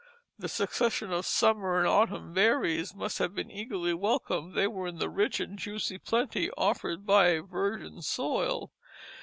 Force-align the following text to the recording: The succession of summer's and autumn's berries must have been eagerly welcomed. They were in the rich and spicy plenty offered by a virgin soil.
The 0.39 0.49
succession 0.49 1.13
of 1.13 1.27
summer's 1.27 1.77
and 1.81 1.87
autumn's 1.87 2.33
berries 2.33 2.95
must 2.95 3.19
have 3.19 3.35
been 3.35 3.51
eagerly 3.51 3.93
welcomed. 3.93 4.55
They 4.55 4.65
were 4.65 4.87
in 4.87 4.97
the 4.97 5.11
rich 5.11 5.39
and 5.39 5.61
spicy 5.61 5.99
plenty 5.99 6.49
offered 6.57 7.05
by 7.05 7.27
a 7.27 7.43
virgin 7.43 8.01
soil. 8.01 8.71